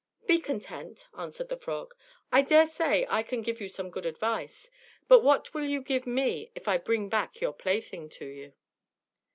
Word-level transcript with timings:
"Be 0.25 0.39
content," 0.39 1.05
answered 1.15 1.49
the 1.49 1.57
frog, 1.59 1.93
"I 2.31 2.41
daresay 2.41 3.05
I 3.07 3.21
can 3.21 3.43
give 3.43 3.61
you 3.61 3.69
some 3.69 3.91
good 3.91 4.07
advice; 4.07 4.71
but 5.07 5.19
what 5.19 5.53
will 5.53 5.67
you 5.67 5.79
give 5.83 6.07
me 6.07 6.51
if 6.55 6.67
I 6.67 6.79
bring 6.79 7.07
back 7.07 7.39
your 7.39 7.53
plaything 7.53 8.09
to 8.09 8.25
you?" 8.25 8.53